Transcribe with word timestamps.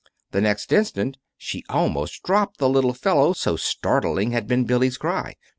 The 0.31 0.41
next 0.41 0.73
instant 0.73 1.17
she 1.37 1.63
almost 1.69 2.23
dropped 2.23 2.57
the 2.57 2.67
little 2.67 2.95
fellow, 2.95 3.33
so 3.33 3.55
startling 3.55 4.31
had 4.31 4.47
been 4.47 4.65
Billy's 4.65 4.97
cry. 4.97 5.35